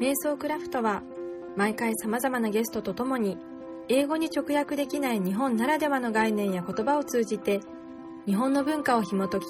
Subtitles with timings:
[0.00, 1.02] 瞑想クラフトは
[1.56, 3.38] 毎回様々なゲストと共に
[3.88, 7.60] 英語に直訳できない日本ならではの概念や言葉を通じて
[8.26, 9.46] 日本の文化を紐解き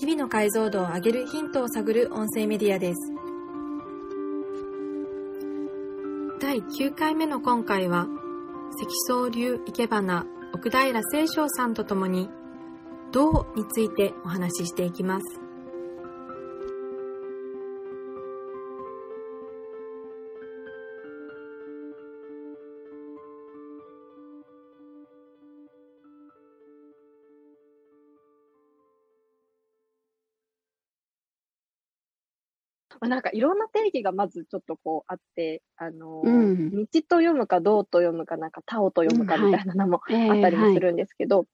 [0.00, 3.12] 日々の解像度を上げるヒントを探る音声メディアです。
[6.40, 8.06] 第9回目の今回は
[8.78, 12.30] 積層流生け花奥平清章さんと共に
[13.12, 15.41] 「どう」についてお話ししていきます。
[33.12, 41.44] なんかいろんな定義がまずちょっとこうあって、あの、うん、道と読むか、どうと読むか、なんか、タオと読むかみたいなのもあったりもするんですけど、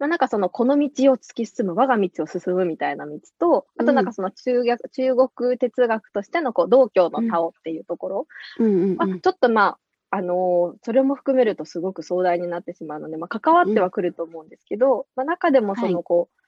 [0.00, 8.26] まあ、なんかその、この道を突き進む、我が道を進むみたいな道と、あとなんかその中学、うん、中国哲学としてのこう、道教のタオっていうところ、
[8.58, 9.76] うんまあ、ちょっとま
[10.10, 16.38] あ、あのー、それも含めるとすごく壮大になってしまうので、まあ、関わってはくると思うんですけど、まあ、中でもその、こう、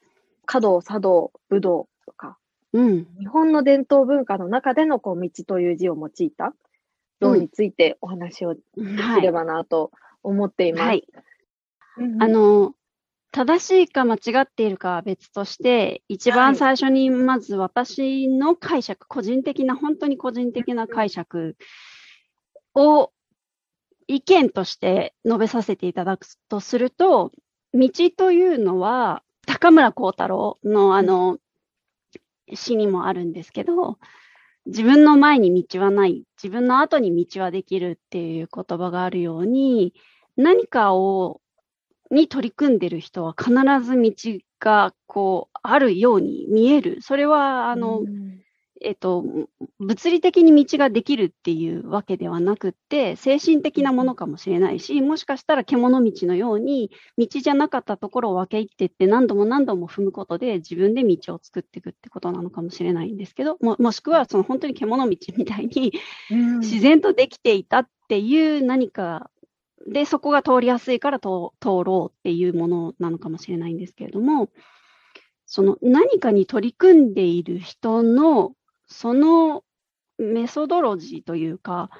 [0.46, 2.38] 華道、茶道、武道とか、
[2.72, 6.54] うん、日本の伝統文化の中でのこう道という字を用いた
[7.20, 9.90] 道についてお話をできればなと
[10.22, 10.82] 思っています。
[10.84, 11.06] はい。
[12.20, 12.74] あの、
[13.32, 21.56] 正しいか間違っているかは別として、一番最初にまず私の解釈、はい、個人的な、本当に個人的な解釈
[22.74, 23.12] を
[24.06, 27.32] 意見として述べさせていただくとすると、
[27.72, 31.38] 道というのは、高村光太郎のあの、
[32.54, 33.98] 詩にもあるんですけど、
[34.66, 39.94] 自分の前に道はない、自分の後に道はできるっていう言葉があるように、
[40.36, 41.40] 何かを、
[42.10, 43.52] に取り組んでる人は必
[43.84, 44.12] ず道
[44.58, 47.00] がこうあるように見える。
[47.02, 48.40] それは、あの、うん
[48.82, 49.24] えっと、
[49.78, 65.92] 物理的に道ができるっていうわけではなくって、精神的なものかもしれないし、もしかしたら獣道のように、道じゃなかったところを分け入っていって何度も何度も踏むことで自分で道を作っていくってことなのかもしれないんですけど、ももしくはその本当に獣道みたいに
[66.30, 69.30] 自然とできていたっていう何か
[69.86, 74.48] で、そこが通りやすいから通ろうっていうものなのかもしれないんですけれども、
[75.46, 78.52] その何かに取り組んでいる人の
[78.90, 79.64] その
[80.18, 81.90] メソドロジーというか、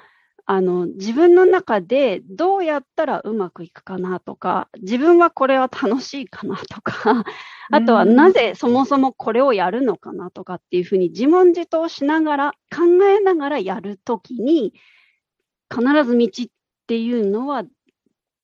[0.45, 7.23] あの、自分の中でどうやったらうまくいくかなとか、自分はこれは楽しいかなとか、
[7.71, 14.73] あとはなぜそもそもこれをやるのかなとかっていうふうに自問自答しながら、考えながらやるときに、
[15.73, 16.47] 必ず道っ
[16.87, 17.63] ていうのは、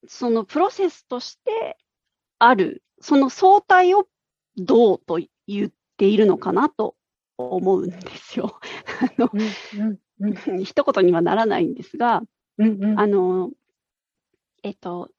[0.07, 1.78] そのプロセスとして
[2.40, 4.07] ある、その相対を
[4.56, 6.96] どうと言っているのかなと
[7.38, 8.59] 思うんですよ。
[9.02, 9.38] あの、う
[9.84, 12.24] んうん、 一言にはならないんですが、
[12.58, 13.52] うんうん、あの、
[14.64, 15.12] えっと、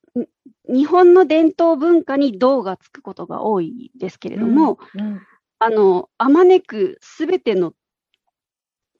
[0.68, 5.20] 日本の伝統文化に銅がつくことが多いですけれども、うんうん、
[5.58, 7.74] あの、あまねくすべての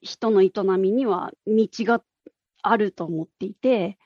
[0.01, 2.03] 人の営みには道が
[2.63, 3.99] あると思っていて、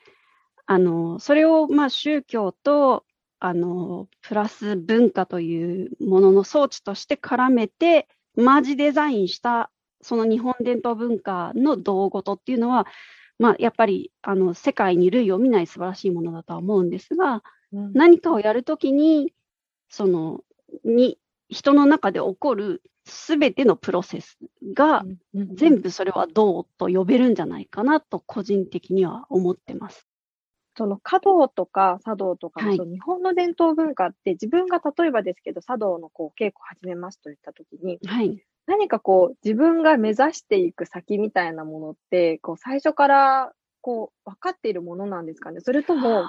[0.65, 3.05] あの、それを、まあ、宗教と、
[3.39, 9.69] あの、プラス文化というものの装置として絡めて、マージデザインした
[10.01, 12.85] その日本伝統文化の道事っていうのは、
[13.39, 19.33] まあ、やっぱりあの世界に類を見ない素晴らしいものだとは思うんですが、うん、何かをやるときに、
[19.89, 20.41] その、
[20.83, 21.17] に、
[21.49, 24.37] 人の中で起こるすべてのプロセス
[24.73, 30.07] が、全部それは道と呼べるんじゃないかなと、個人的には思ってます。
[30.75, 43.51] その華道とか茶道とか、はい、日本の伝統文化って自分が例えばですけど茶道のこう稽古始めますと言ったときに、はい、何かこう自分が目指していく先みたいなものってこう最初から
[43.81, 45.59] こう分かっているものなんですかね？
[45.61, 46.25] それとも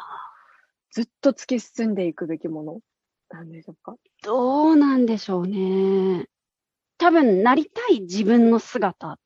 [0.91, 2.81] ずっと突き進んでいくべきもの
[3.31, 3.97] なんでしょうか？
[4.23, 6.27] どうなんでしょうね。
[6.99, 9.19] 多分なりたい自分の姿っ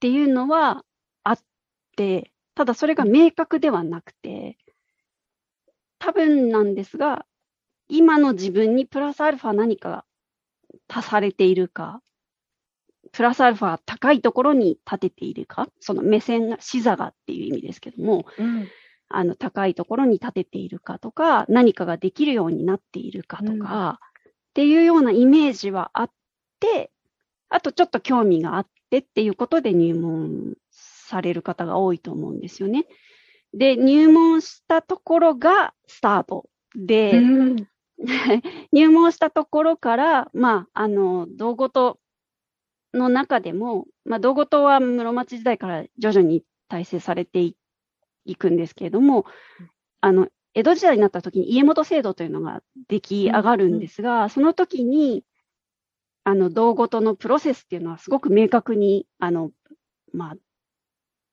[0.00, 0.82] ていうのは
[1.22, 1.38] あっ
[1.96, 4.58] て、ただそれが明確ではなくて、
[5.98, 7.24] 多分なんですが、
[7.88, 10.04] 今の自分にプラスアルファ何か
[10.86, 12.02] 足されているか、
[13.12, 18.68] プラスアルファ高いところに立てているか、その目線が視座がっていう意味ですけども、うん、
[19.08, 26.10] あの高いところに立てているかとか、何かができるようになっているかとか、うん、っていうようなイメージはあっ
[26.60, 26.90] て、
[27.48, 30.56] あとちょっと興味があってっていうことで入門
[31.10, 32.86] される方が多いと思うんですよね。
[33.52, 37.56] で、入門したところがスタートで、うん、
[38.72, 41.98] 入門したところから、まあ、あの、道ごと
[42.94, 47.52] の中でも、まあ、道後島は室町時代から徐々に体制されて
[48.24, 49.26] いくんですけれども、
[50.00, 55.24] あの、江戸時代になった時に家元制度というのが出来上がるんですが、うんうん、その時に、
[56.24, 59.50] あの、道ごとのプロセスっていうのはすごく明確に、あの、
[60.12, 60.36] まあ、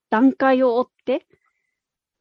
[0.10, 1.26] 段階を追って、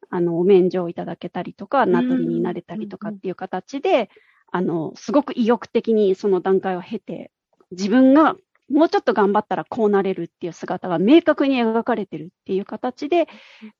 [0.09, 4.09] あの、お免状をいただけたりとか、名取になれたりとかっていう形で、
[4.51, 7.31] あの、すごく意欲的にその段階を経て、
[7.71, 8.35] 自分が
[8.69, 13.27] もうちょっと頑張ったらこうなれるっていう姿が明確に描かれてるっていう形で、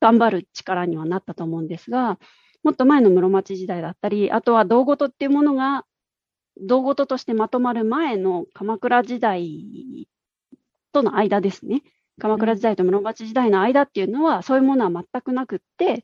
[0.02, 2.20] 頑張る力にはなったと思うんですが、
[2.64, 5.86] もっと前の室町時代だったり、あとは道事っていうものが、
[6.60, 10.08] 道事としてまとまる前の鎌倉時代
[10.92, 11.84] との間ですね。
[12.20, 16.04] 鎌倉時代と室町時代の間っていうのは、そういうものは全くなくって、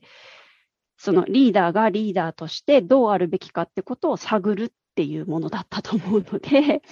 [0.96, 6.82] そのリーダーがリーダーとしてどうあるべきかってことを探るっていうものだったと思うので、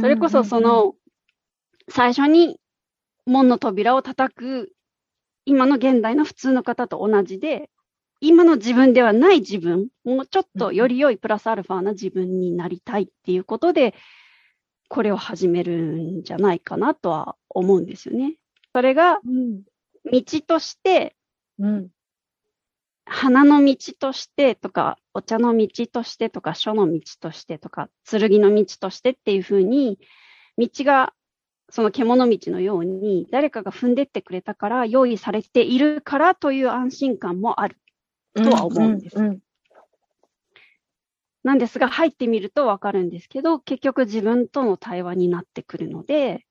[0.00, 0.94] それこそその、
[1.88, 2.58] 最初に
[3.26, 4.72] 門の扉を叩く、
[5.44, 7.70] 今の現代の普通の方と同じで、
[8.20, 13.94] 今の自分ではない自分、もうちょっとより良いプラスアルファな自分になりたいっていうことで、
[14.90, 18.34] これを始めるんじゃないかなとは思うんですよね。
[18.74, 19.20] それが、
[20.04, 21.14] 道として、
[21.60, 21.88] うん、
[23.04, 30.00] 花の道としてとか、お茶の道としてとか、書の道としてとか、剣の道としてっていうふうに、
[30.58, 31.14] 道が
[31.70, 37.76] その獣道のように誰かが踏んでってくれたから用意されているからという安心感もある。
[38.34, 39.16] とは思うんです。
[39.16, 39.40] うんうんうん、
[41.42, 46.46] なんですが、入ってみるとわかるんですけど、結局自分との対話になってくるので、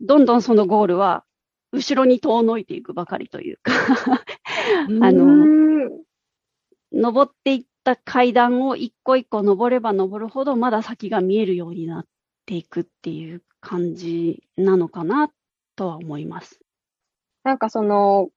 [0.00, 1.24] どんどんそのゴールは
[1.72, 3.72] 後ろに遠のいていくばかりというか
[5.02, 5.90] あの、
[6.92, 12.06] 登っていった階段を一個一個登れば登るほどまだ先が見えるようになっ
[12.46, 15.30] ていくっていう感じなのかな
[15.76, 16.60] とは思います。
[17.42, 18.28] なんかその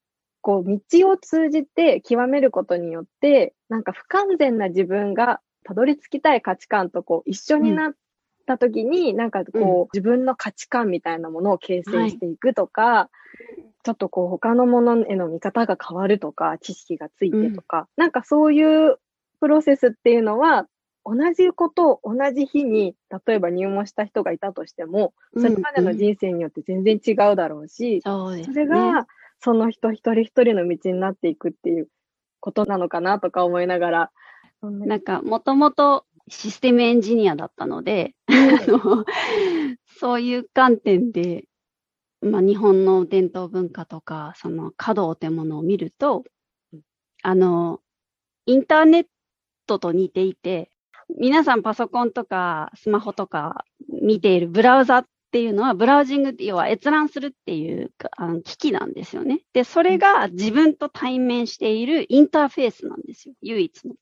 [0.42, 5.40] こう、道を通じて極めることによって、なんか不完全な自分が
[5.72, 7.94] たどり着きたい価値観とこう、一緒になっ
[8.46, 13.10] た時に、うん、なんかこう、うん、自分の価値観みたいなものを形成していくとか、は
[13.58, 18.98] い、ちょっとこう、他のものへの見方が変わるとか、知識がついてとか、うん、なんかそういう
[19.40, 20.68] プロセスっていうのは、
[21.06, 22.94] 同じことを同じ日に、
[23.26, 28.26] 例えば入門した人がいたとしても、それまでの人生によって全然違うだろうし、うん。
[28.26, 29.08] うん、それが、
[29.40, 31.88] その人一人一人の道になっていくっていう
[32.42, 34.12] ことなのかなとか思いながら。
[34.62, 38.16] なんか、もともとシステムエンジニアだったので、
[40.00, 41.46] そういう観点で、
[42.22, 46.24] まあ、日本の伝統文化とか、その華道ってものを見ると、
[47.24, 47.82] あの、
[48.46, 49.06] インターネッ
[49.66, 50.70] トと似ていて、
[51.18, 53.66] 皆さんパソコンとかスマホとか
[54.02, 59.42] 見ているブラウザっていうのは、ブラウジングって要は閲覧するっていうあの機器なんですよね。
[59.54, 63.36] で、それが自分と対面しているインターフェースなんですよ。
[63.42, 63.96] 唯一の。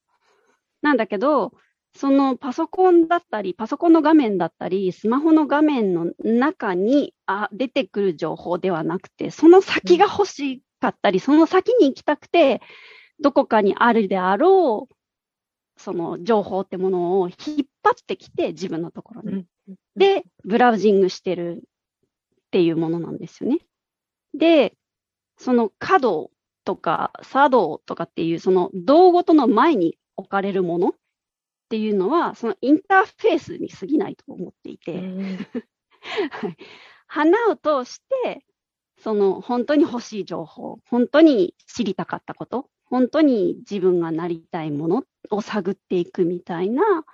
[0.82, 1.54] なんだけど、
[1.96, 12.62] そのパソコンだったり、パソコンの画面だったり、スマホの画面の中にあ出てくる情報ではなくて、その先が欲しかったり、その先に行きたくて、
[13.20, 14.96] どこかにあるであろう、
[15.78, 17.38] その情報ってものを引っ
[17.84, 19.46] 張ってきて、自分のところに。
[19.96, 23.60] で、ブラウジングしてるっていうものなんですよね。
[24.34, 24.76] で、
[25.38, 26.32] その角
[26.66, 30.90] とか作動とかっていう、その道ごとの前に置かれるもの？
[30.90, 30.94] っ
[31.70, 35.02] ていうのは、そのインターフェースに過ぎないと思っていて、
[37.08, 38.44] 花を通して、
[38.98, 47.06] その本当に欲しい情報、本当に知りたかったこと、本当に自分がなりたいものを探っていくみたいな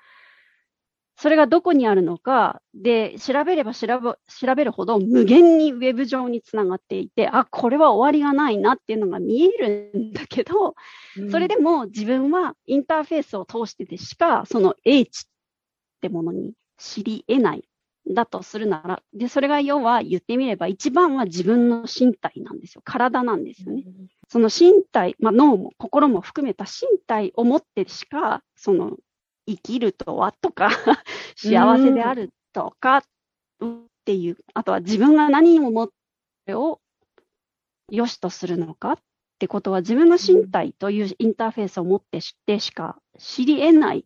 [1.17, 10.75] それがどこにあるのか、で、調べれば調べ調べるほど無限にウェブ上につながっていて、あ、これは終わりがないなっていうのが見えるんだけど、
[11.17, 15.23] うん、それでも自分はインターフェースを通してでしか、その英知っ
[16.01, 17.63] てものに知り得ない
[18.07, 22.81] だとするなら、で、それが要は言ってみれば一番は自分の身体なんですよ。
[22.83, 23.83] 体なんですよね。
[23.85, 28.97] うん、その身体、まあ、脳も心も含めた身体を持ってしか、その
[29.47, 30.69] 生きるとはとか
[31.35, 33.03] 幸せであるとかっ
[34.05, 35.89] ていう、あとは自分が何をもっ
[36.45, 36.79] てを
[37.89, 38.97] 良しとするのかっ
[39.39, 44.05] てことは自分の身体というインターフェースを持って知ってしか知り得ない。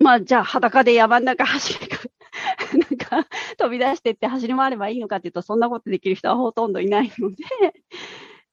[0.00, 1.98] まあじゃあ裸で山の中走るか
[2.72, 7.44] なんか飛び出してって走り回ればいいのかっていうとそんなことできる人はほとんどいないので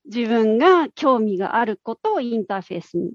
[0.06, 3.14] 自分が興味があることをインターフェースに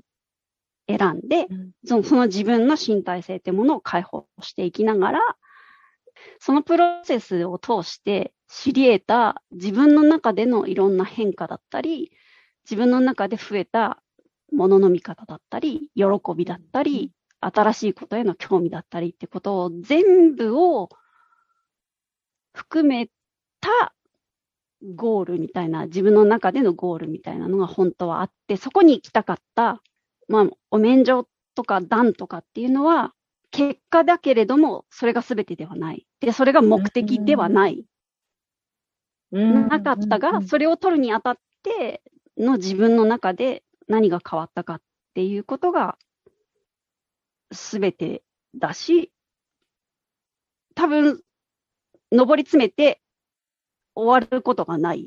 [0.98, 5.20] 選んで、うん、そのその自分の身体性ってものを解放していきながら、
[6.38, 12.12] そのプロセスを通して知り得た自分の中でのいろんな変化だったり、
[12.64, 14.02] 自分の中で増えた
[14.52, 16.04] ものの見方だったり、喜
[16.36, 20.90] びだったり、新しいことへの興味だったりってことを全部を
[22.52, 23.08] 含め
[23.60, 23.94] た
[24.94, 29.82] ゴールみたいな、自分の中でのゴールみたいなのが本当はあって、そこに行きたかった、
[30.30, 33.12] まあ、お免状とか段とかっていうのは、
[33.50, 36.06] 結果だけれども、それが全てではない。
[36.20, 37.84] で、それが目的ではない。
[39.32, 42.00] なかったが、それを取るにあたって
[42.38, 44.82] の自分の中で何が変わったかっ
[45.14, 45.98] ていうことが
[47.50, 48.22] 全て
[48.56, 49.10] だし、
[50.76, 51.20] 多分、
[52.12, 53.00] 上り詰めて
[53.96, 55.06] 終わることがない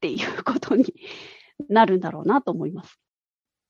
[0.00, 0.94] ていうことに
[1.68, 3.03] なるんだろうなと思います。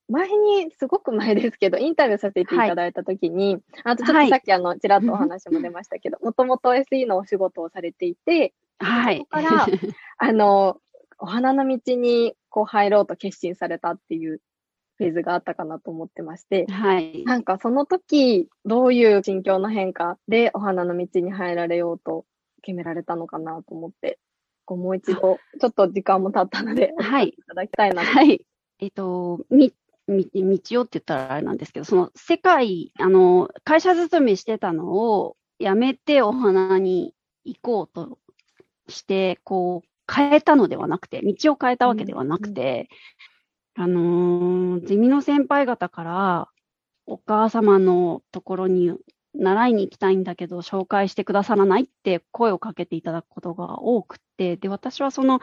[0.07, 9.17] 前に、すごく前ですけど、インタビューさせていただいたときに、はい、あとちょっとさっきあの、ちらっとお話も出ましたけど、もともと SE のお仕事をされていて、はい。
[9.17, 9.65] そこから、
[10.17, 10.79] あの、
[11.17, 14.41] お花の道にこう入ろうと決心されたっていう
[14.97, 17.23] フェーズがあったかなと思ってまして、はい。
[17.25, 22.25] なんかその時、どういう心境の変化でお花の道に入られようと
[22.61, 24.19] 決められたのかなと思って、
[24.65, 27.29] こうもう一度、ちょっと時間も経ったので、はい。
[27.29, 28.45] いただきたいなはい。
[28.79, 29.73] えっと、み、み、
[30.07, 38.19] 道をって言ったらあれなんですけど、その世界、あの、会社勤めしてたのをやめてお花に行こうと
[38.87, 42.89] して、こう、変えたのではなくて、道を変えたわけではなくて、
[43.77, 43.83] うん。
[43.85, 43.99] うん、あ
[44.75, 46.49] のー、ゼミの先輩方から、
[47.07, 48.93] お母様のところに
[49.35, 55.39] 習いに行きたいんだけど、紹介してくださらないって声をかけていただくことが多くて、で、私はその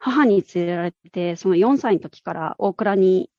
[0.00, 3.30] 母に連れられて、その4歳の時から大倉に、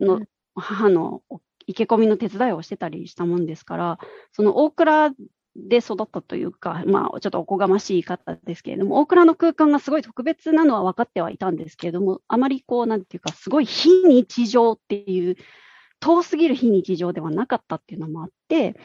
[0.00, 0.20] の
[0.54, 1.22] 母の
[1.66, 3.98] 生け込みの手伝いをしてたりしたもんですから、
[4.32, 5.10] その大倉
[5.56, 15.36] で育ったというか、まあ、ちょっとおこがましい言い方ですけれども、大倉の空間がすごい特別なのは分かってはいたんですけれども、あまりこう、なんていうか、すごい非日常っていう、
[16.00, 18.78] 遠すぎる非日常ではなかったっていうのもあって、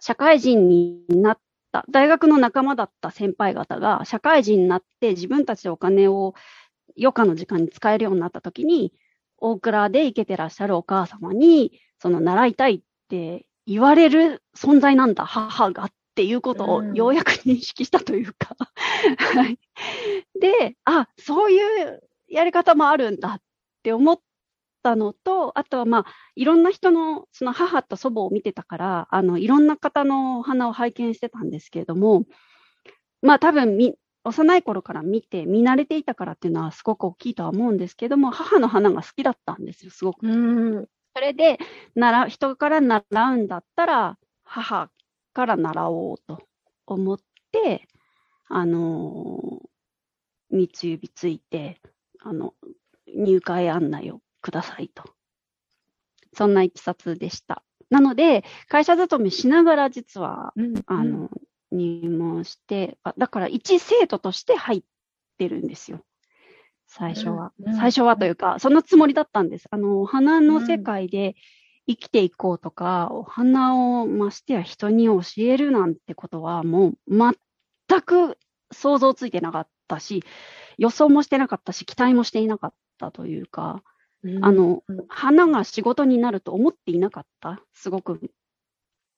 [0.00, 1.38] 社会人になっ
[1.72, 6.34] た、大学の仲間だった先輩方が、社会人になって自分たちでお金を
[6.98, 8.92] 余暇の時間に使えるようになった時に、
[9.40, 18.56] 大倉で行けてらっしゃるお母様に、その習いたいって言われる存在なんだ、母がっていうことをようやく認識したというか、
[19.16, 19.58] はい。
[20.40, 23.42] で、あ、そういうやり方もあるんだっ
[23.82, 24.20] て思っ
[24.82, 26.06] たのと、あとはまあ、
[26.36, 32.24] いろんな人の、その母と祖母を見てたから、あの、いろんな方のお花を拝見してたんですけれども、
[33.22, 40.26] まあ多分み、幼い頃から見て、見慣れていたからっていうのはすごく大きいとは思うんですけども、母の花が好きだったんですよ、すごく。
[40.26, 40.30] う
[40.80, 41.58] んそれで、
[41.96, 44.90] 習う、人から習うんだったら、母
[45.32, 46.46] から習おうと
[46.86, 47.18] 思っ
[47.50, 47.88] て、
[48.48, 51.80] あのー、三つ指ついて、
[52.20, 52.54] あの、
[53.12, 55.04] 入会案内をくださいと。
[56.32, 57.64] そんないきさつでした。
[57.90, 61.28] なので、会社勤めしながら実は、うん、あの、
[61.70, 64.82] 入門して、だから一生徒として入っ
[65.38, 66.00] てるんですよ。
[66.86, 67.52] 最初は。
[67.64, 69.68] うん、最初はというか、そのつもりだったんです。
[69.70, 71.36] あの、お花の世界で
[71.86, 78.38] 生きていこうとか、うん、お花をましてや人に教えるなんてことは、もう全く
[78.72, 80.24] 想像ついてなかったし、
[80.78, 83.82] 予想もしてなかったし、期待もしていなかったというか、
[84.24, 87.62] うん、あの、花が仕事になると思っていなかった。
[87.72, 88.20] すごく、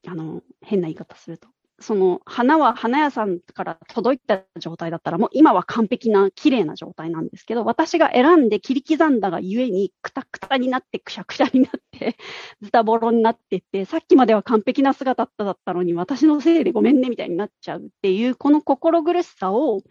[0.07, 1.49] あの、変な言い方すると。
[1.83, 12.17] その花は花屋さんから届いた状態だったら、もう今は完璧な綺麗な状態なんですけど、私が選んで切り刻んだがゆえに、くたくたになって、くしゃくしゃになって、
[12.63, 19.83] ズタボロになってって、さっきまでは完璧な姿だったのに、私のせいでごめんねみたいになっちゃうっていう、この心苦しさを、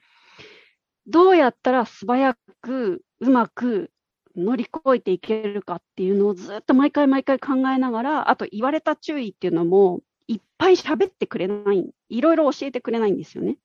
[1.08, 3.92] どうやったら素早く、うまく
[4.36, 13.58] 乗り越えていけるかっていうのをずっと毎回毎回考えながら、あと言われた注意っていうのも、いっぱい喋ってくれない、いろいろ教えてくれないんですよね。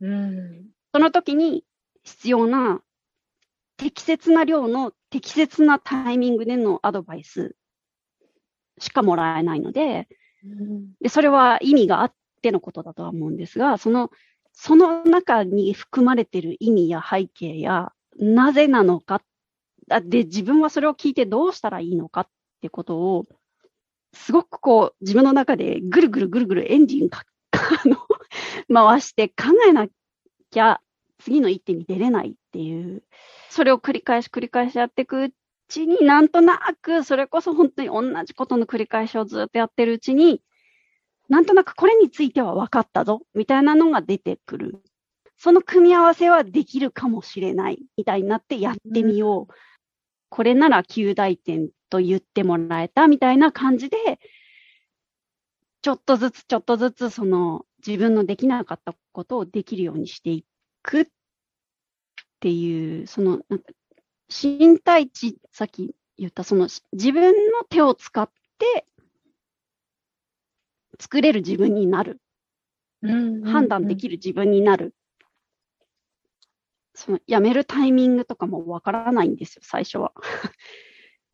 [0.00, 1.64] うん、その時に
[2.02, 2.82] 必要な
[3.76, 7.54] 適切な量の適切なタイミングでのアドバイス
[8.78, 10.08] しかもらえないので、
[10.44, 14.10] うん、でそれは意味があってのことだとは思うんですが、その、
[14.52, 19.22] その中に含まれている意味や背景や、なぜなのか、
[19.88, 22.28] で、自分はそれを聞いてどうしたらいいのかっ
[22.60, 23.26] てことを
[24.12, 27.96] すごくこう、自分の中でぐるぐるぐるぐるエンジンか、 あの、
[28.72, 29.88] 回して考えな
[30.50, 30.80] きゃ
[31.18, 33.02] 次の一手に出れないっていう、
[33.48, 35.34] それを繰り返し繰り返しやっていくう
[35.68, 40.42] ちに、なんとなく、それこそ本当に同じことの繰り返しをずっとやってるうちに、
[41.28, 44.82] なんとなくこれについては分かったぞ、みたいなのが出てくる。
[45.36, 49.42] その組み合わせはできるかもしれない、みたいになってやってみよう。
[49.42, 49.56] うん、
[50.32, 54.18] これなら9大点と言ってもらえた、みたいな感じで、
[55.82, 60.46] ちょっとずつちょっとずつその自分のできなかったことをできるようにしてい
[60.82, 61.06] くっ
[62.40, 63.72] ていう、そのなんか
[64.30, 68.86] 身体値、さっき言ったその自分の手を使って
[70.98, 72.22] 作れる自分になる。
[73.44, 74.94] 判断できる自分になる。
[76.94, 80.12] その辞めるタイミングとかもわからないんですよ、最初は。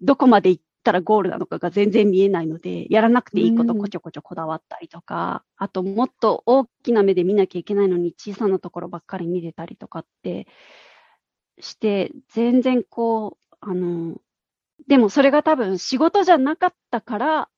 [0.01, 10.47] どこまで行ったらゴールなのかが全然見えないので、やらなくていいことこちょこちょこだわったりとか、うん、あともっと大きな目で見なきゃいけないのに小さなところばっかり見てたりとかって
[11.61, 14.17] して、全然こう、あの、
[14.87, 17.49] でもそれが多分仕事じゃなかったから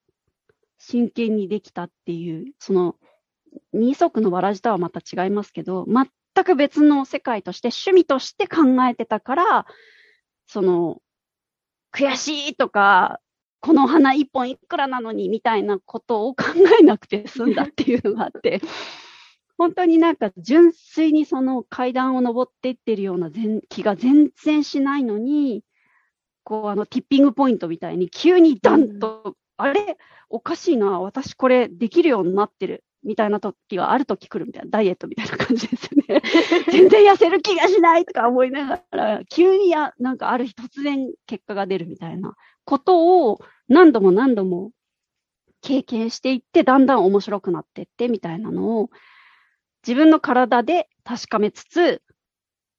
[0.78, 2.96] 真剣にできたっていう、その
[3.72, 5.84] 二足のわらじとはまた違いますけど、
[6.34, 9.66] 全く別の世界として趣味として考えてたから、
[10.46, 11.00] その
[11.92, 13.20] 悔しいとか、
[13.60, 16.44] この花一本いくらなのにみたいなことを考
[16.80, 18.60] えなくて済んだっていうのがあって、
[19.58, 23.30] 本当になんか純粋にその階段を登っていってるような
[23.68, 25.62] 気が全然しないのに、
[26.44, 29.98] こうあのティッピングポイントみたいに急にダンと、うん、あれ？
[30.30, 32.84] おかしいな、私これできるようになってる。
[33.04, 36.22] みたいな時がある時来るみたいな、ダイエットみたいな感じですよね。
[36.70, 44.72] 全然痩せる気がしないとか思いながら、急にや、なんかある日突然結果が出るみたいなことを何度も何度も
[45.62, 48.90] 経験していって、だんだん面白くなっていってみたいなのを
[49.86, 52.02] 自分の体で確かめつつ、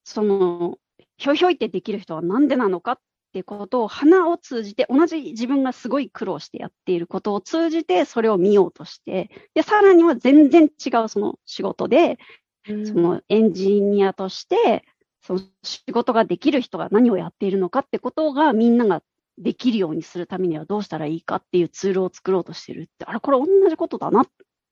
[0.03, 0.77] その、
[1.17, 2.99] ひょいひょいってできる人はなんでなのかっ
[3.31, 12.19] っていうことを花を通じて、同じ自分がすごい苦労してやっていることを通じて、それを見ようとして、で、さらには全然違うその仕事で、
[12.67, 14.83] うん、そのエンジニアとして、
[15.21, 19.01] その仕事ができる人が何をやっているのかってことがみんなが
[19.37, 24.27] できるようにするためにはどうしたらいいかっていうツールを作ろうとしてるって、あれ、これ同じことだなっ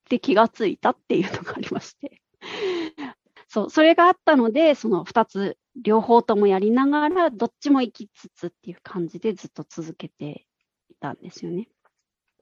[0.10, 2.22] て気がついたっていうのがありまして。
[3.48, 10.46] そう、それがあったので、その2つ両方ともやりながら、どっちも行きつつっていう感じでずっと続けて
[10.90, 11.68] いたんですよね。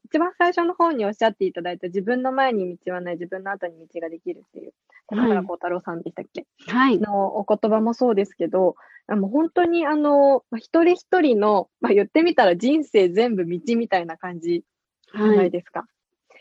[0.06, 4.74] 一番最初の方におっしゃっていただいた自分の前に道はない、自分の後に道ができるっていう、
[5.08, 7.00] 田原幸太郎さんでしたっけ、はい。
[7.00, 8.76] のお言葉もそうですけど、
[9.10, 14.64] もう本当にあの、まあ、一人一人の、まあ、言ってみたら人生全部道みたいな感じ
[15.16, 15.82] じゃないですか。
[15.82, 15.90] はい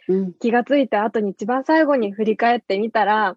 [0.08, 3.36] うん、気がついた後に一番最後に振り返ってみたら、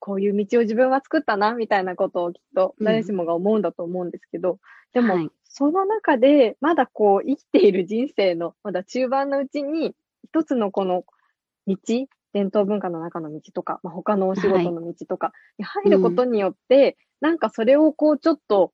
[0.00, 4.58] こういう道を自分は作ったな、みたいなことをきっと誰しもが思うんだと思うんですけど、うん、
[4.94, 11.04] でも、はい、その中で、まだこう、生きている人生の、まだ中盤のうちに、一つのこの
[11.66, 11.76] 道、
[12.32, 18.72] 伝統文化の中の道とか、まあ、他のお仕事の道とかに入ることによって、はいうん、なんかそれをこう、ちょっと、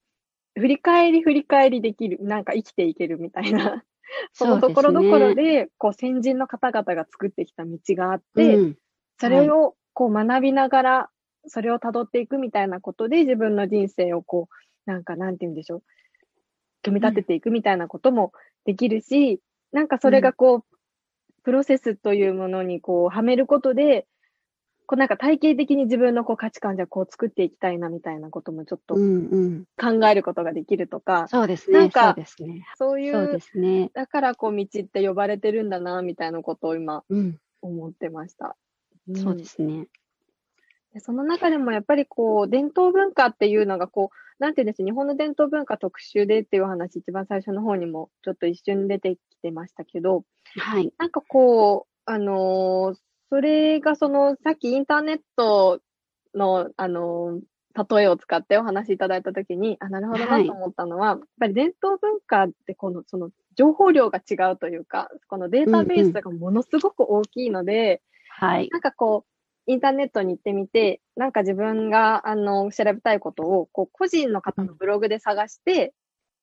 [0.55, 3.83] 振り返り振り返りできる、なんか生きていけるみたいな、
[4.33, 8.79] そのところどころで、こう、先人の方々が作ってきた道があって、うん、
[9.19, 11.11] それをこう学びながら
[11.49, 14.49] それを辿っていくみたいなことで自分の人生をこ
[14.87, 15.83] う、なんかなんて言うんでしょう。
[16.83, 18.33] 組み立てていくみたいなことも
[18.65, 19.39] できるし、うん、
[19.73, 20.77] なんかそれがこう、
[21.43, 24.07] プロセスというものにこう、はめることで、
[24.87, 31.79] こうなんか体系的に自分のこう価値観じゃこう作っていきたいなみたいなこともちょっと考えることができるとか、そうですね。
[31.81, 32.67] なんか、そうですね。
[32.79, 33.91] そういう、そうですね。
[33.95, 37.03] だからこう道って呼ばれてるんだな、みたいなことを今、
[37.63, 38.57] 思ってました。
[39.09, 39.89] うん、そうですね。
[41.01, 50.25] その中でもやっぱりこう、伝統文化っていうのがこう、なんていうんです日本の伝統文化特集でっていう話、一番最初の方にもちょっと一瞬出てきてましたけど、
[50.59, 50.93] はい。
[50.99, 52.97] なんかこう、あのー、
[53.31, 55.81] それがその、さっきインターネット
[56.35, 68.03] の、あのー、例えを使ってお話しいただいたときに、あ、なるほどなと思ったのは、はい、やっぱり伝統文化ってこの、その、情報量が違うというか、このデータベースがものすごく大きいので、
[68.41, 68.69] うんうん、はい。
[68.71, 69.36] なんかこう、
[69.67, 75.93] インターネットに行ってみて、なんか自分が、あの、調べたいことを、こう、個人の方のブログで探して、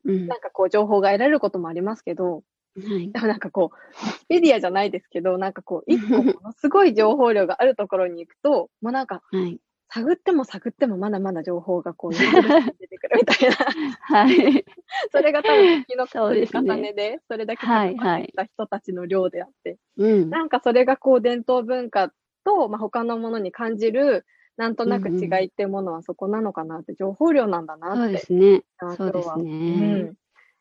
[0.06, 2.44] うん、なんかこう、情報が得られることもありますけど、
[2.76, 9.60] はい、でもなんかこう、ウィキペディアじゃないですけど、なんかこう、 一個ものすごい情報量があるところに行くと、もうなんか、はい、
[9.90, 13.56] 探っても探ってもまだまだ情報がこう、出てくるみたいな。
[14.02, 14.66] はい。
[15.12, 22.12] それが多分、月の積み重ねで、それだけ積み重ねた人たちの量であって、はいはい、なんかそれがこう、伝統文化
[22.44, 24.26] と、まあ、他のものに感じる、
[24.58, 27.98] なんとなく違いっていうものはそこなのかなって、情報量なんだなって。
[27.98, 28.64] そうですね。
[28.98, 30.14] そうですね、うん。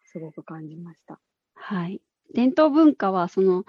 [0.05, 1.21] すごく感じました。
[1.55, 2.01] はい。
[2.35, 3.64] 伝統文化は、その、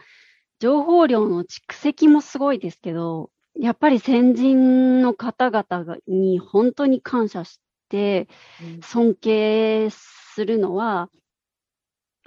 [0.60, 8.28] 情報量の蓄積もすごいですけど、やっぱり先人の方々に本当に感謝して
[8.82, 11.10] 尊敬するのは、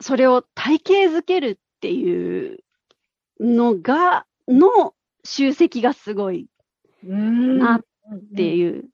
[0.00, 2.58] それを体系づけるっていう
[3.40, 4.94] のが、の
[5.26, 6.48] 集積がすごい
[7.02, 7.84] なっ
[8.34, 8.88] ていう。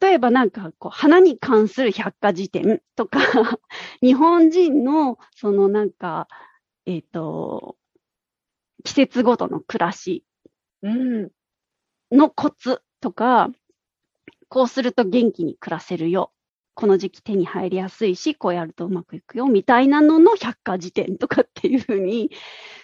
[0.00, 3.20] 例えばなんかこう、花に関する百科事典とか
[4.00, 6.26] 日本人のそのなんか、
[6.86, 7.76] えっ、ー、と、
[8.84, 10.24] 季節ごとの暮らし
[12.10, 13.50] のコツとか、
[14.48, 16.32] こうすると元気に暮らせるよ。
[16.74, 22.30] この時期手に入りやすいし、こうやるとうまくいくよ、みたいなのの百科事典とかっていうふうに、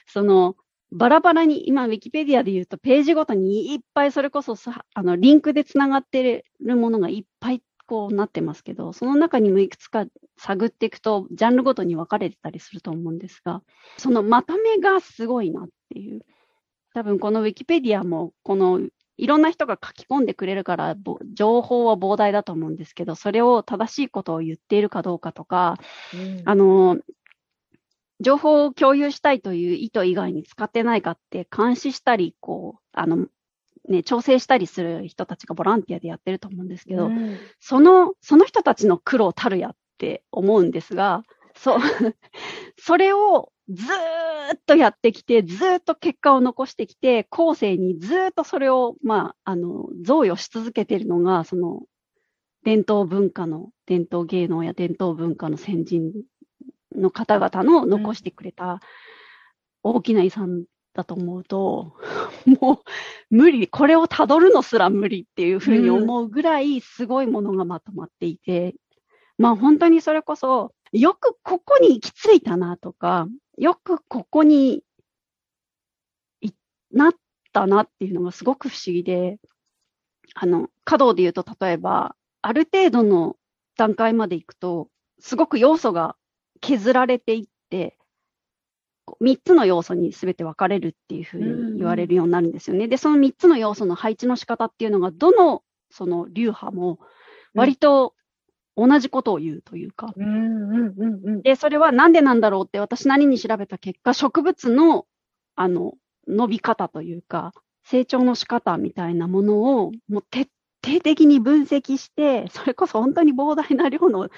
[0.07, 0.57] その、
[0.95, 13.63] バラバラに、今、ウィキペディアで言うと、ページごとにいっぱいそれこそさ、あの、リンクでつながってるものがいっぱいこうなってますけど、その中にもいくつか探っていくと、ジャンルごとに分かれてたりすると思うんですが、
[13.99, 16.25] そのまとめがすごいなっていう。
[16.95, 18.81] 多分このウィキペディアも、この
[19.17, 20.97] いろんな人が書き込んでくれるから、
[21.35, 25.77] 情報は膨大だと思うんですけど、それを正しいことを言っているかどうかとか、
[26.15, 26.99] うん、あの、
[28.25, 33.27] 情報を共有したいという意図以外に使ってないかって監視したり、こう、あの、
[33.89, 41.23] ね、調整したりする人たちがボランティアでやってると思うんですけど、うん、その、その人たちの苦労たるやって思うんですが、
[41.55, 41.79] そう、
[42.79, 51.83] それをずーっとやってきて、ずーっと結果を残してきて、後世にずーっとそれを、まあ、あの、贈与し続けているのが、その、
[52.65, 56.13] 伝統文化の、伝統芸能や伝統文化の先人
[56.95, 58.81] の方々の残してくれた
[59.83, 61.97] 大きな遺産だと思うと、
[62.61, 62.79] もう
[63.31, 68.75] 無理、これをたどるのすら無理っていうふうに思うぐらいすごいものがまとまっていて、
[69.37, 73.27] まあ本当にそれこそ、よくここに行き着いたなとか、
[73.59, 74.85] よくここに
[76.93, 77.15] なっ
[77.53, 79.39] たなっていうのがすごく不思議で、
[80.35, 83.37] あの、稼働で言うと例えば、ある程度の
[83.77, 86.17] 段階まで行くと、すごく要素が
[86.65, 87.97] 削られていって、
[89.21, 91.41] 3つの要素に全て分かれるっていうふう
[91.73, 92.89] に言われるようになるんですよね。
[92.89, 96.99] で、その3つの要素の配置の仕方っていうのが、どのその流派も
[97.55, 98.15] 割と
[98.77, 100.13] 同じことを言うというか。
[101.43, 105.07] で、それはなんでなんだろうって私なりに調べた結果、植物の、
[105.55, 105.93] あの、
[106.27, 107.53] 伸び方というか、
[107.85, 110.49] 成長の仕方みたいなものを、もう徹
[110.85, 114.29] 底的に分析して、それこそ本当に膨大な量の、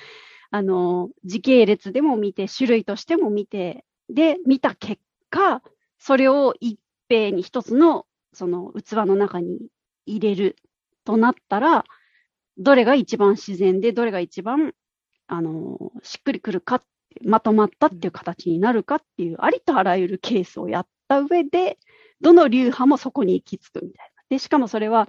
[0.50, 5.62] あの、時系列でも見て、種類としても見て、で、見た結果、
[5.98, 6.78] それを一
[7.08, 9.58] 平に一つの、その器の中に
[10.06, 10.56] 入れる
[11.04, 11.84] となったら、
[12.58, 14.74] どれが一番自然で、どれが一番、
[15.26, 16.82] あの、しっくりくるか、
[17.24, 21.78] まとまったっていう形になるかっていう、ありとあらゆるケースをやった上で、
[22.20, 24.22] どの流派もそこに行き着くみたいな。
[24.30, 25.08] で、しかもそれは、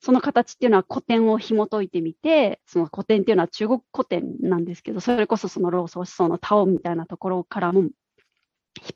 [0.00, 7.92] その形っていうのは古典を紐解いてみて、その古典っていうのは中国古典なんですけど、それこそその老祖思想のタオみたいなところからも引っ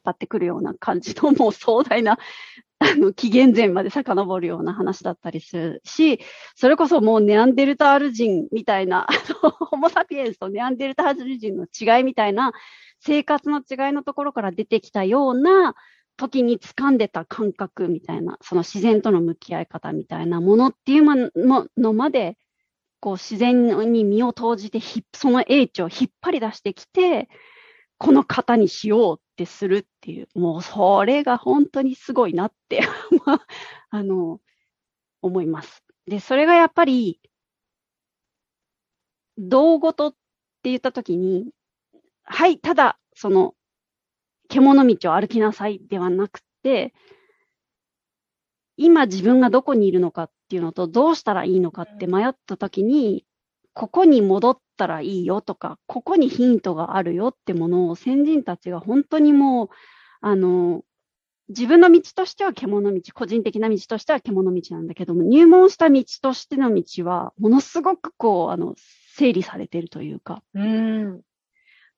[0.03, 2.19] 張ってくるような感じのもう壮大な
[2.79, 6.21] あの、紀元前まで遡るような話だったりするし、
[6.55, 9.13] それこそもうネアンデルタール人みたいな、 あ
[9.43, 12.53] のホモサピエンスとネアンデルタール人の違いみたいな、
[13.01, 15.75] 生活の違いのところから出てきたような、
[16.17, 21.31] 時に掴んでた感覚みたいな、その自然との向き合い方みたいなものっていうも
[21.77, 22.37] のまで、
[23.01, 24.81] こう自然に身を投じて
[25.15, 27.29] その英知を引っ張り出してきて、
[27.99, 32.81] この型にしようってするっていう、もうそれが本当にすごいなって
[33.91, 34.41] あの、
[35.23, 35.85] 思います。
[36.07, 37.21] で、それがやっぱり、
[39.39, 40.19] 道ごとって
[40.65, 41.51] 言ったときに、
[42.25, 43.55] はい、ただ、その、
[44.49, 46.95] 獣道を歩きなさいではなくて、
[48.77, 53.25] 今自分がどこにいるのかっていうのと、どうしたらいいのかって迷ったときに、
[53.73, 59.69] ここに戻ったらいいよとか、ここにヒントがあるよってものを先人たちが本当にもう、
[60.21, 60.83] あの、
[61.49, 68.75] 自分の道としては獣道、個人的な道としては獣道なんだけども、入門した道としての道は、ものすごくこう、あの、
[69.15, 71.21] 整理されているというか、うん、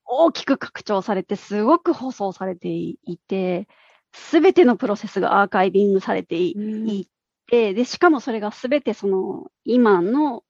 [0.06, 2.96] 大きく拡張されて、すごく舗装されてい
[3.28, 3.68] て、
[4.12, 7.08] すべてのプロセスがアーカイビングされてい
[7.48, 10.44] て、で、しかもそれがすべてその、今の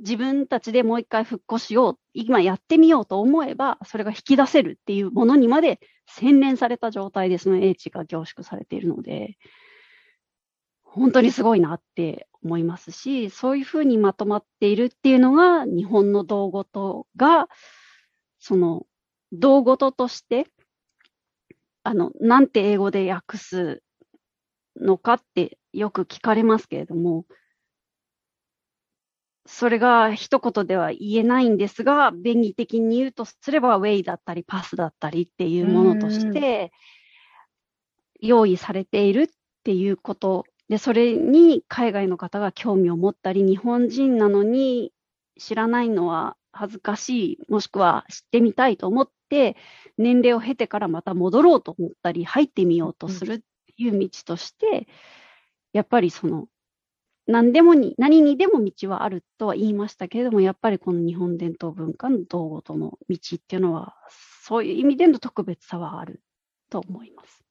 [0.00, 9.38] 自分たちでもう一回復興しよう、今やってみようと思えば、それが引き出せるっていうものにまで洗練された状態でその英知が凝縮されているので、
[10.82, 17.48] 本当にすごいなって思いますし、そういうふうにまとまっているっていうのが、日本の道とが、
[18.46, 18.86] その、
[19.32, 20.46] 道ごととして、
[21.82, 23.82] あの、なんて英語で訳す
[24.76, 27.24] のかってよく聞かれますけれども、
[29.46, 36.70] それが一言では言えないんですが、便宜的に言うとすれば、ウェイだったりパスだったりっていうものとして、
[38.20, 39.28] 用意されているっ
[39.64, 40.44] ていうこと。
[40.68, 44.92] で、それに海外の方が興味を持ったり、日本人なのに
[45.38, 49.56] 知らないのは恥ずかしい、もしくは知ってみたいと思って、
[49.98, 53.44] 年齢を経てからまた戻ろうと思ったり、入ってみようとするって
[53.76, 54.88] いう道として、
[55.72, 56.48] やっぱりその
[57.26, 63.96] 何でもに、何にでも道はあるとは言いましたけれども、やっぱりこの日本伝統文化の道後との道っていうのは、
[64.42, 66.22] そういう意味での特別さはある
[66.68, 67.42] と思います。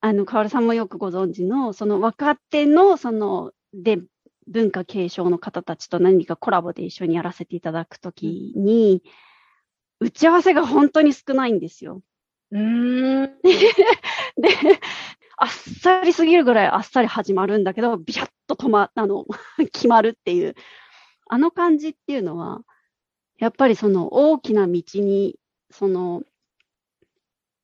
[0.00, 3.98] あの、河原さんもよくご存知の、その若手の、その、で、
[4.48, 9.02] 文化継承の方たちと何かコラボで一緒にやらせていただくときに、
[10.00, 12.02] 打ち合わせが本当に少ないんですよ。
[12.50, 13.22] うん。
[13.42, 14.48] で、
[15.36, 19.26] あっさりすぎるぐらいあっさり始まるんだけど、ビシャッと止ま、あの、
[19.72, 20.54] 決まるっていう、
[21.26, 22.62] あの感じっていうのは、
[23.38, 25.38] やっぱりその大きな道に、
[25.70, 26.22] その、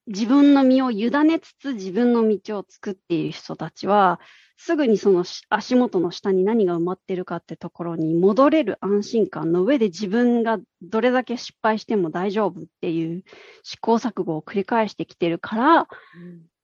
[0.06, 4.20] 自分の身を委ねつつ自分の道を作っている人たちは、
[4.56, 13.24] すぐにその足元の下に何が埋まってるかってところに戻れる安心感の上で自分がどれだけ失敗しても大丈夫っていう
[13.62, 15.88] 試行錯誤を繰り返してきてるから、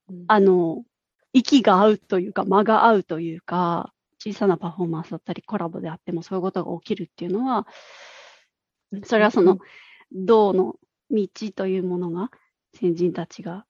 [0.09, 0.85] うんうん、あの、
[1.33, 7.67] 息が合うというか、間が合うというか、小さなパフォーマンスだったり、コラボであってもそういうことが起きるっていうのは、
[9.05, 9.59] それはその、
[10.13, 10.77] 道の
[11.11, 12.31] 道というものが、
[12.75, 13.67] 先人たちが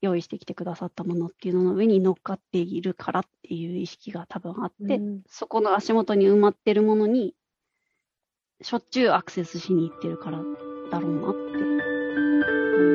[0.00, 7.34] 用意してきてくださったものっていうのの上に乗っかっているからっていう意識が多分あって、うん、そこの足元に埋まってるものに、
[8.62, 10.38] しょっちゅうアクセスしに行ってるから
[10.90, 11.76] だろうなって思い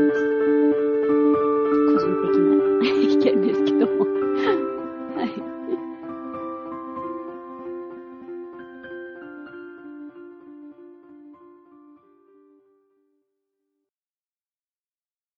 [0.07, 0.33] ます。
[1.93, 2.53] 個人的な
[3.11, 4.72] 意見ですけども